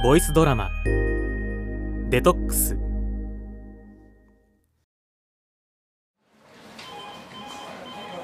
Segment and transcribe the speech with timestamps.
[0.00, 0.70] ボイスドラマ
[2.08, 2.78] 「デトックス」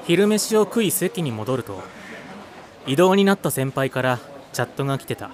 [0.06, 1.82] 昼飯を食い席に戻ると
[2.86, 4.20] 異動になった先輩から
[4.52, 5.32] チャットが来てた。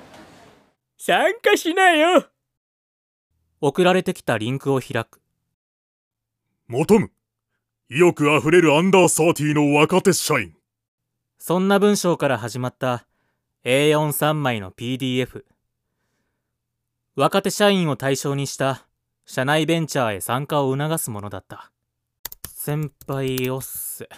[0.96, 2.30] 参加しなよ。
[3.60, 5.20] 送られてきたリンクを開く。
[6.68, 7.12] 求む。
[7.90, 10.56] 意欲あふれるアンダーサーティの若手社員。
[11.38, 13.06] そんな文章から始まった
[13.64, 15.44] A43 枚の PDF
[17.16, 18.86] 若手社員を対象にした
[19.26, 21.72] 社内ベンチャーへ参加を促すものだった。
[22.54, 24.08] 先輩おっせ。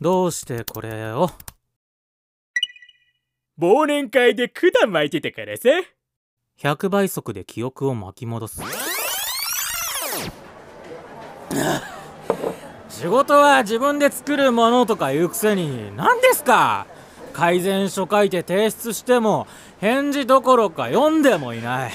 [0.00, 1.28] どうしてこれを？
[3.58, 5.68] 忘年会で管巻いてたからさ。
[6.60, 8.62] 100倍速で記憶を巻き戻す。
[12.88, 16.86] 仕事は自分で作るものとか言うくせに何ですか？
[17.32, 19.46] 改善書書いて提出しても
[19.80, 21.92] 返事どころか読んでもいない。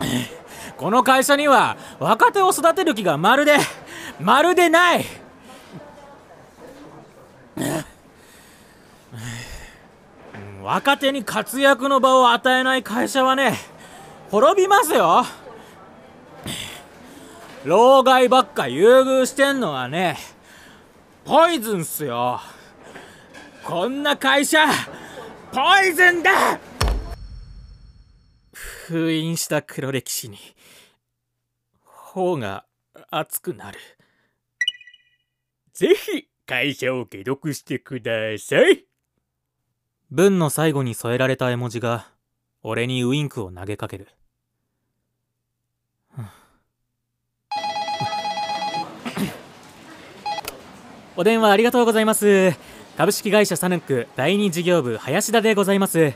[0.76, 3.56] この会社には若手を育てる気がまるで
[4.20, 5.04] まるでない。
[10.62, 13.56] 若手に活躍の場を与えない会社はね
[14.30, 15.24] 滅びますよ。
[17.64, 20.18] 老害ばっか優遇してんのはね
[21.24, 22.40] ポイズンっすよ。
[23.64, 24.66] こんな会社
[25.52, 26.30] ポイズンだ。
[28.86, 30.38] 封印した黒歴史に
[31.82, 32.64] 頬が
[33.10, 33.80] 熱くなる。
[35.72, 38.84] ぜひ会社を解読してください。
[40.12, 42.06] 文の最後に添えられた絵文字が
[42.62, 44.06] 俺にウインクを投げかける。
[51.16, 52.52] お電話ありがとうございます。
[52.96, 56.12] 株式会社サヌック第二事業部林田でございます。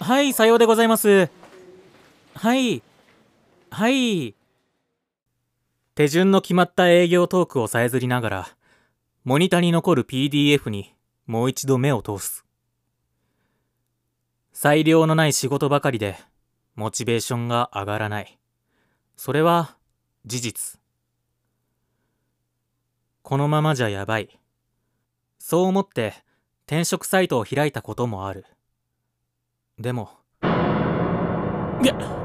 [0.00, 1.28] はいさようでございます
[2.38, 2.84] はい。
[3.68, 4.36] はい。
[5.96, 8.48] 手順の決まった営業トークをさえずりながら
[9.24, 10.94] モニタに残る PDF に
[11.26, 12.44] もう一度目を通す。
[14.52, 16.16] 裁量のない仕事ばかりで
[16.76, 18.38] モチベーションが上がらない。
[19.16, 19.76] それは
[20.24, 20.80] 事実。
[23.22, 24.38] このままじゃやばい。
[25.40, 26.14] そう思って
[26.68, 28.44] 転職サイトを開いたこともある。
[29.76, 30.10] でも
[31.82, 32.17] いや。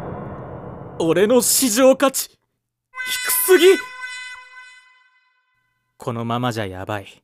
[1.00, 3.66] 俺の市場価値低すぎ。
[5.98, 7.24] このままじゃやばい。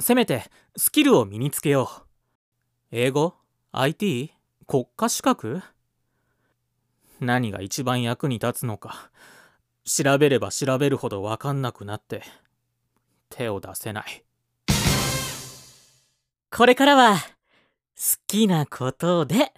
[0.00, 0.44] せめて
[0.76, 2.02] スキルを身につけよう。
[2.92, 3.34] 英語
[3.72, 4.32] ?IT?
[4.66, 5.62] 国家資格？
[7.20, 9.10] 何が一番役に立つのか。
[9.84, 12.22] 調べれば調べるほど分かんなくなって
[13.30, 14.24] 手を出せない。
[16.50, 17.22] これからは好
[18.26, 19.54] きなことで。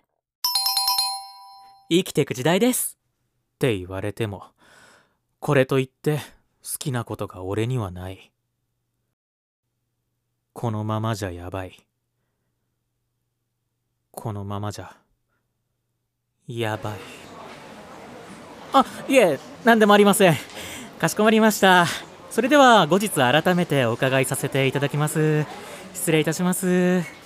[1.88, 2.98] 生きていく時代です。
[3.54, 4.44] って言われても
[5.38, 6.19] これといって
[6.62, 8.32] 好きなことが俺にはない。
[10.53, 11.84] このままじゃやばい。
[14.10, 14.97] このままじゃ
[16.47, 16.98] やばい。
[18.75, 20.37] あいえ何でもありません。
[20.99, 21.87] かしこまりました。
[22.31, 25.44] それでは後日改めてお伺いさせていただきます。
[25.94, 27.21] 失礼いたします。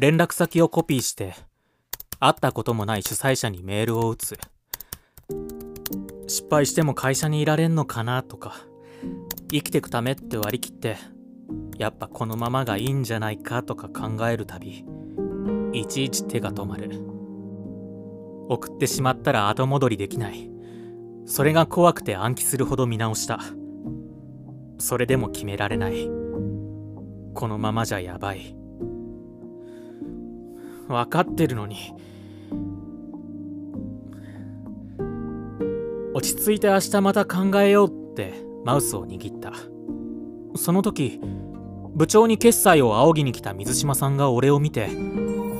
[0.00, 1.34] 連絡先をコピーして
[2.20, 4.38] 会ったこともない主催者にメールを打つ。
[6.26, 8.54] 失敗しても会社にいられんのかなとか
[9.52, 10.96] 生きてくためって割り切って
[11.76, 14.86] やっぱこのままがいいんじゃないかとか考えるたび
[15.74, 16.92] いちいち手が止まる。
[18.48, 20.50] 送ってしまったら後戻りできない。
[21.26, 23.38] それが怖くて暗記するほど見直した。
[24.78, 26.06] それでも決められない。
[27.34, 28.59] このままじゃやばい。
[30.90, 31.94] 分かってるのに。
[36.12, 38.34] 落ち着いて明日また考えようって
[38.64, 39.52] マウスを握った。
[40.56, 41.20] その時
[41.94, 44.90] 部長に決済を仰ぎに来た水島さんが俺を見て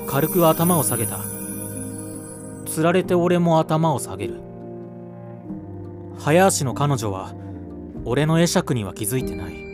[0.07, 1.19] 軽く頭を下げた。
[2.65, 4.35] つられて俺も頭を下げる。
[6.17, 7.33] 早足の彼女は
[8.05, 9.71] 俺の会釈には気づいてない。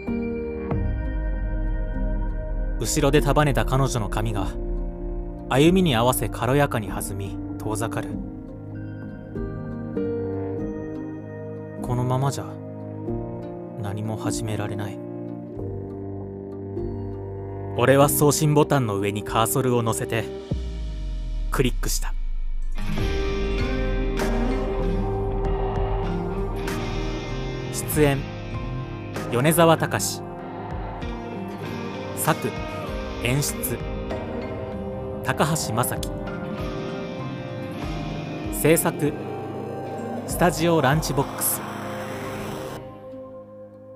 [2.80, 4.48] 後ろで束ねた彼女の髪が
[5.49, 8.09] 歩みに合わせ軽やかに弾み遠ざかる。
[11.81, 12.45] このままじゃ
[13.81, 14.97] 何も始められない。
[17.77, 20.25] 俺は送信ボタンの上にカーソルを乗せて
[21.49, 22.13] クリックした。
[27.71, 28.19] 出演
[29.31, 30.21] 米沢隆。
[32.17, 32.51] 作
[33.23, 33.96] 演出。
[35.27, 36.09] 高橋正樹。
[38.53, 39.13] 制作
[40.25, 41.59] スタジオランチボックス。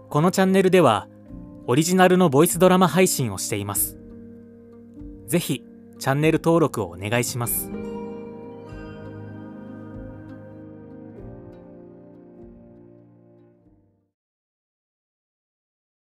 [0.09, 1.07] このチャンネルでは
[1.67, 3.97] オリジナルのボイスドラマ配信をしています。
[5.25, 5.63] ぜひ
[5.99, 7.71] チャンネル登録をお願いします。